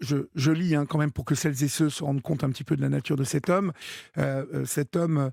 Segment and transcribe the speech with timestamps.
[0.00, 2.64] je, lis hein, quand même pour que celles et ceux se rendent compte un petit
[2.64, 3.72] peu de la nature de cet homme.
[4.64, 5.30] cet homme,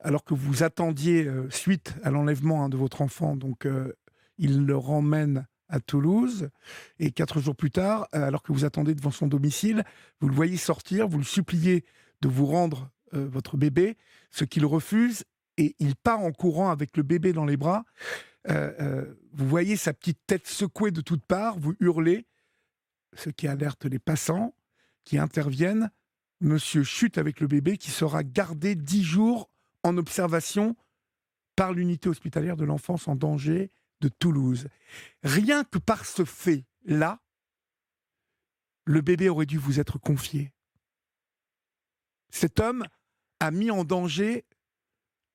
[0.00, 3.66] alors que vous attendiez suite à l'enlèvement hein, de votre enfant, donc
[4.38, 6.50] il le ramène à Toulouse.
[7.00, 9.82] Et quatre jours plus tard, euh, alors que vous attendez devant son domicile,
[10.20, 11.84] vous le voyez sortir, vous le suppliez
[12.20, 13.96] de vous rendre euh, votre bébé,
[14.30, 15.24] ce qu'il refuse,
[15.56, 17.84] et il part en courant avec le bébé dans les bras.
[18.48, 22.26] Euh, vous voyez sa petite tête secouée de toutes parts, vous hurlez,
[23.14, 24.54] ce qui alerte les passants
[25.04, 25.90] qui interviennent.
[26.40, 29.48] Monsieur chute avec le bébé qui sera gardé dix jours
[29.82, 30.76] en observation
[31.56, 33.70] par l'unité hospitalière de l'enfance en danger
[34.00, 34.68] de Toulouse.
[35.22, 37.20] Rien que par ce fait-là,
[38.84, 40.52] le bébé aurait dû vous être confié.
[42.30, 42.84] Cet homme
[43.38, 44.44] a mis en danger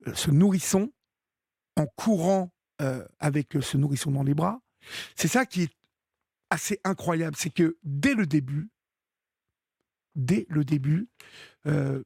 [0.07, 0.91] euh, ce nourrisson
[1.76, 2.52] en courant
[2.82, 4.62] euh, avec ce nourrisson dans les bras.
[5.16, 5.73] C'est ça qui est
[6.49, 8.69] assez incroyable, c'est que dès le début,
[10.15, 11.09] dès le début,
[11.67, 12.04] euh,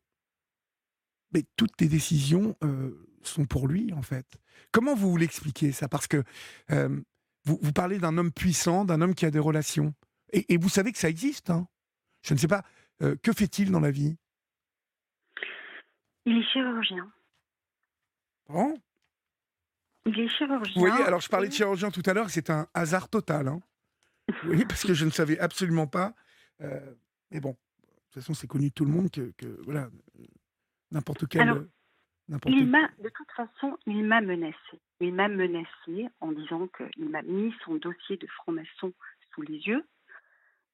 [1.33, 2.58] mais toutes les décisions
[3.23, 4.25] sont pour lui, en fait.
[4.72, 5.88] Comment vous l'expliquez, ça?
[5.88, 6.23] Parce que
[6.72, 7.02] euh,
[7.45, 9.94] vous, vous, parlez d'un homme puissant, d'un homme qui a des relations.
[10.33, 11.50] Et, vous savez que ça existe.
[11.50, 11.67] Hein
[12.23, 12.64] Je ne sais pas.
[13.02, 14.16] Euh, que fait-il dans la vie?
[16.26, 17.11] Il est chirurgien.
[18.48, 18.80] Bon
[20.05, 20.73] Il est chirurgien.
[20.76, 23.48] Vous voyez, alors je parlais de chirurgien tout à l'heure, c'est un hasard total.
[23.48, 23.61] Hein
[24.46, 26.14] oui, parce que je ne savais absolument pas.
[26.62, 26.80] Euh,
[27.32, 29.90] mais bon, de toute façon, c'est connu de tout le monde que, que voilà,
[30.92, 31.68] n'importe quel.
[32.46, 34.56] Il m'a, de toute façon, il m'a menacé.
[35.00, 38.94] Il m'a menacé en disant qu'il m'a mis son dossier de franc-maçon
[39.34, 39.84] sous les yeux.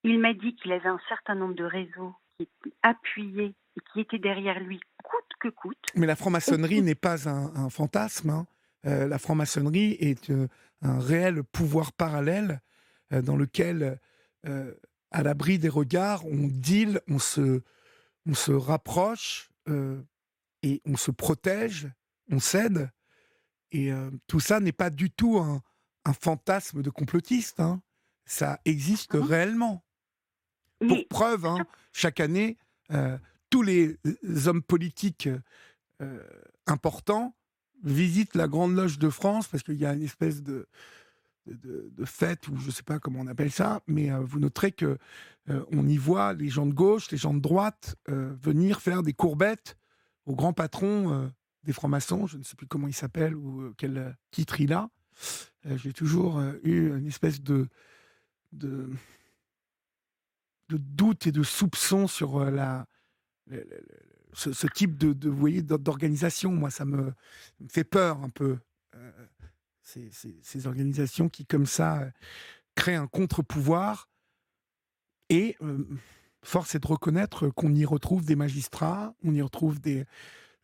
[0.04, 2.48] Il m'a dit qu'il avait un certain nombre de réseaux qui
[2.84, 5.78] appuyaient et qui étaient derrière lui coûte que coûte.
[5.96, 8.30] Mais la franc-maçonnerie n'est pas un, fantasme.
[8.30, 8.48] Hein.
[8.86, 10.48] Euh, la franc-maçonnerie est euh,
[10.82, 12.62] un réel pouvoir parallèle
[13.12, 14.00] dans lequel,
[14.44, 17.62] à l'abri des regards, on deal, on se,
[18.26, 19.50] on se rapproche
[20.64, 21.90] et on se protège,
[22.30, 22.90] on cède.
[23.72, 25.62] Et euh, tout ça n'est pas du tout un,
[26.22, 27.60] fantasme de complotiste.
[27.60, 27.82] Hein.
[28.26, 29.84] Ça existe ah réellement.
[30.80, 32.58] Pour preuve, hein, chaque année,
[32.92, 33.18] euh,
[33.50, 35.28] tous les euh, hommes politiques
[36.68, 37.36] importants
[37.84, 40.68] visitent la Grande Loge de France parce qu'il y a une espèce de,
[41.48, 44.98] de, fête, ou je ne sais pas comment on appelle ça, mais vous noterez que
[45.48, 49.78] on y voit les gens de gauche, les gens de droite venir faire des courbettes
[50.28, 51.28] au grand patron euh,
[51.64, 54.74] des francs-maçons, je ne sais plus comment il s'appelle ou euh, quel euh, titre il
[54.74, 54.90] a.
[55.66, 57.68] J'ai toujours eu une espèce de,
[58.52, 58.88] de,
[60.70, 62.86] doute et de soupçon sur la,
[64.34, 66.52] ce, type de, de d'organisation.
[66.52, 67.14] Moi, ça me,
[67.68, 68.60] fait peur un peu.
[69.88, 72.06] Ces, organisations qui, comme ça,
[72.76, 74.10] créent un contre-pouvoir.
[75.30, 75.58] Et
[76.44, 80.06] force est de reconnaître qu'on y retrouve des magistrats, on y retrouve des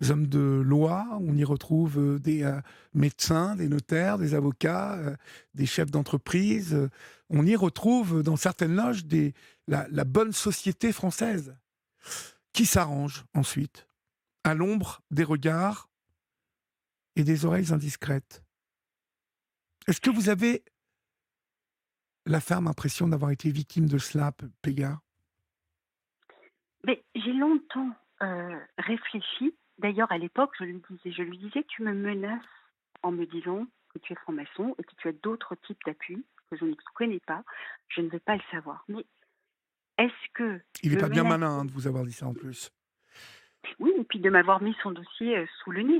[0.10, 2.60] hommes de loi, on y retrouve euh, des euh,
[2.94, 5.16] médecins, des notaires, des avocats, euh,
[5.54, 6.90] des chefs d'entreprise.
[7.30, 9.04] on y retrouve dans certaines loges
[9.68, 11.56] la, bonne société française
[12.52, 13.88] qui s'arrange ensuite
[14.44, 15.90] à l'ombre des regards
[17.16, 18.43] et des oreilles indiscrètes.
[19.88, 20.64] Est-ce que vous avez
[22.26, 24.32] la ferme impression d'avoir été victime de cela,
[26.86, 27.92] mais j'ai longtemps
[28.22, 29.56] euh, réfléchi.
[29.80, 32.42] D'ailleurs, à l'époque, je lui disais, je lui disais, tu me menaces
[33.02, 36.58] en me disant que tu es franc-maçon et que tu as d'autres types d'appuis que
[36.58, 37.44] je ne connais pas.
[37.90, 38.84] Je ne veux pas le savoir.
[38.88, 39.06] Mais
[39.98, 42.72] est-ce que il n'est pas bien malin hein, de vous avoir dit ça en plus.
[43.80, 46.00] Oui, et puis de m'avoir mis son dossier euh, sous le nez.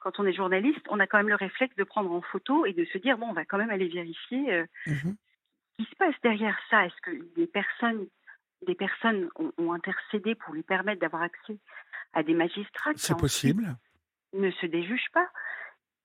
[0.00, 2.72] Quand on est journaliste, on a quand même le réflexe de prendre en photo et
[2.72, 5.12] de se dire bon, on va quand même aller vérifier euh, mmh
[5.78, 6.86] ce qui se passe derrière ça.
[6.86, 8.08] Est-ce que personnes
[8.66, 9.28] des personnes
[9.58, 11.58] ont, intercédé pour lui permettre d'avoir accès
[12.12, 13.76] à des magistrats qui possible.
[14.32, 15.28] ne se déjugent pas?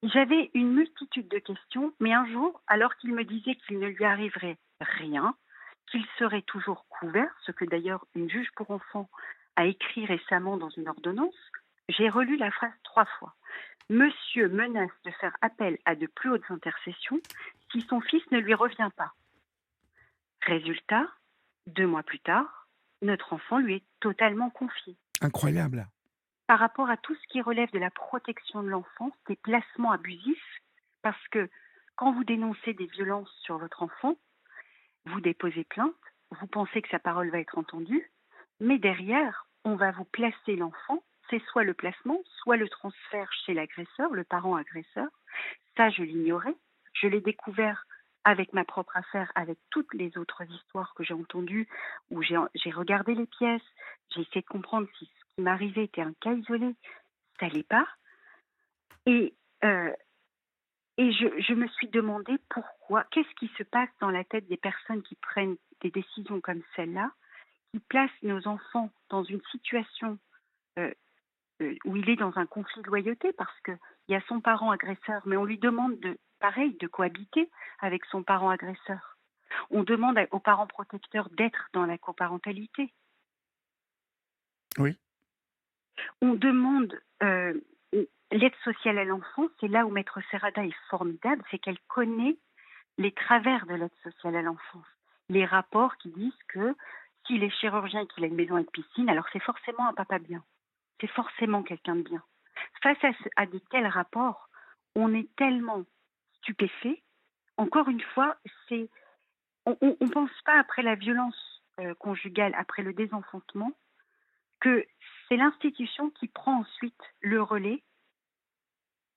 [0.03, 4.03] J'avais une multitude de questions, mais un jour, alors qu'il me disait qu'il ne lui
[4.03, 5.33] arriverait rien,
[5.89, 9.09] qu'il serait toujours couvert, ce que d'ailleurs une juge pour enfants
[9.55, 11.35] a écrit récemment dans une ordonnance,
[11.89, 13.33] j'ai relu la phrase trois fois.
[13.89, 17.19] Monsieur menace de faire appel à de plus hautes intercessions
[17.71, 19.13] si son fils ne lui revient pas.
[20.41, 21.07] Résultat,
[21.67, 22.67] deux mois plus tard,
[23.01, 24.95] notre enfant lui est totalement confié.
[25.21, 25.87] Incroyable.
[26.47, 30.61] Par rapport à tout ce qui relève de la protection de l'enfance, des placements abusifs,
[31.01, 31.49] parce que
[31.95, 34.15] quand vous dénoncez des violences sur votre enfant,
[35.05, 35.93] vous déposez plainte,
[36.31, 38.11] vous pensez que sa parole va être entendue,
[38.59, 41.03] mais derrière, on va vous placer l'enfant,
[41.39, 45.07] soit le placement, soit le transfert chez l'agresseur, le parent agresseur.
[45.77, 46.55] Ça, je l'ignorais.
[46.93, 47.85] Je l'ai découvert
[48.23, 51.67] avec ma propre affaire, avec toutes les autres histoires que j'ai entendues,
[52.09, 53.61] où j'ai regardé les pièces,
[54.13, 56.73] j'ai essayé de comprendre si ce qui m'arrivait était un cas isolé,
[57.39, 57.87] ça l'est pas.
[59.05, 59.33] Et,
[59.65, 59.91] euh,
[60.97, 65.03] et je, me suis demandé pourquoi, qu'est-ce qui se passe dans la tête des personnes
[65.03, 67.11] qui prennent des décisions comme celle-là,
[67.71, 70.17] qui placent nos enfants dans une situation
[70.79, 70.93] euh,
[71.85, 73.77] où il est dans un conflit de loyauté parce qu'il
[74.09, 77.49] y a son parent agresseur, mais on lui demande de, pareil, de cohabiter
[77.79, 79.17] avec son parent agresseur.
[79.69, 82.91] On demande aux parents protecteurs d'être dans la coparentalité.
[84.79, 84.97] Oui.
[86.21, 87.53] On demande euh,
[88.31, 92.37] l'aide sociale à l'enfant, c'est là où Maître Serrada est formidable, c'est qu'elle connaît
[92.97, 94.87] les travers de l'aide sociale à l'enfance.
[95.29, 96.75] Les rapports qui disent que
[97.25, 100.19] s'il est chirurgien et qu'il a une maison avec piscine, alors c'est forcément un papa
[100.19, 100.43] bien.
[101.03, 102.23] C'est forcément quelqu'un de bien.
[102.81, 102.97] Face
[103.35, 104.47] à, de tels rapports,
[104.95, 105.83] on est tellement
[106.37, 107.03] stupéfait.
[107.57, 108.37] Encore une fois,
[108.69, 108.89] c'est
[109.65, 113.73] on ne pense pas après la violence euh, conjugale, après le désenfantement,
[114.61, 114.85] que
[115.27, 117.83] c'est l'institution qui prend ensuite le relais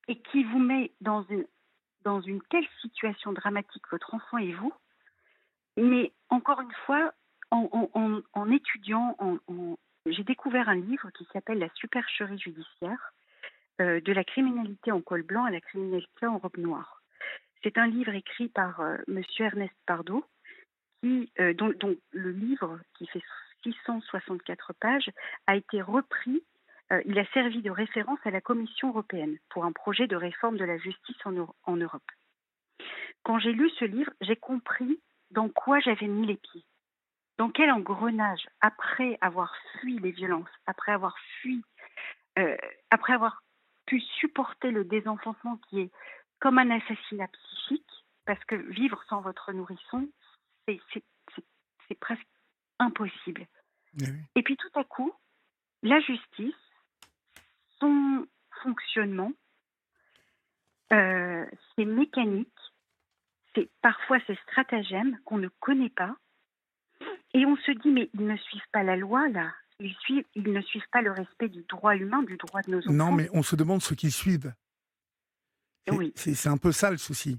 [0.08, 1.46] et qui vous met dans une,
[2.02, 4.72] dans une telle situation dramatique, votre enfant et vous.
[5.76, 7.12] Mais encore une fois,
[7.52, 9.16] en, étudiant,
[10.12, 13.12] j'ai découvert un livre qui s'appelle La supercherie judiciaire,
[13.80, 17.02] euh, de la criminalité en col blanc à la criminalité en robe noire.
[17.62, 20.24] C'est un livre écrit par euh, Monsieur Ernest Pardo,
[21.04, 23.22] euh, dont, le livre, qui fait
[23.64, 25.10] 664 pages,
[25.46, 26.42] a été repris.
[27.04, 30.64] il a servi de référence à la Commission européenne pour un projet de réforme de
[30.64, 32.10] la justice en Europe.
[33.24, 35.00] Quand j'ai lu ce livre, j'ai compris
[35.32, 36.64] dans quoi j'avais mis les pieds
[37.38, 41.62] dans quel engrenage, après avoir fui les violences, après avoir fui,
[42.38, 42.56] euh,
[42.90, 43.42] après avoir
[43.86, 45.90] pu supporter le désenfantement qui est
[46.40, 50.08] comme un assassinat psychique, parce que vivre sans votre nourrisson,
[50.66, 52.26] c'est presque
[52.78, 53.46] impossible.
[54.00, 54.04] Eh
[54.34, 55.12] Et puis tout à coup,
[55.82, 56.54] la justice,
[57.78, 58.26] son
[58.62, 59.32] fonctionnement,
[60.92, 62.48] euh, ses mécaniques,
[63.54, 66.16] c'est parfois ses stratagèmes qu'on ne connaît pas,
[67.36, 69.52] et on se dit, mais ils ne suivent pas la loi, là.
[69.78, 72.78] Ils, suivent, ils ne suivent pas le respect du droit humain, du droit de nos
[72.78, 72.92] enfants.
[72.92, 74.54] Non, mais on se demande ce qu'ils suivent.
[75.92, 76.14] Oui.
[76.16, 77.38] C'est un peu ça le souci.